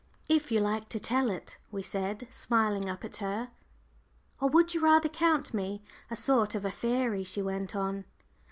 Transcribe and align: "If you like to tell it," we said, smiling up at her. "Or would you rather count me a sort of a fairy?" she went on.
"If 0.27 0.51
you 0.51 0.61
like 0.61 0.89
to 0.89 0.99
tell 0.99 1.29
it," 1.29 1.59
we 1.71 1.83
said, 1.83 2.27
smiling 2.31 2.89
up 2.89 3.05
at 3.05 3.17
her. 3.17 3.49
"Or 4.39 4.49
would 4.49 4.73
you 4.73 4.81
rather 4.81 5.09
count 5.09 5.53
me 5.53 5.83
a 6.09 6.15
sort 6.15 6.55
of 6.55 6.65
a 6.65 6.71
fairy?" 6.71 7.23
she 7.23 7.43
went 7.43 7.75
on. 7.75 8.05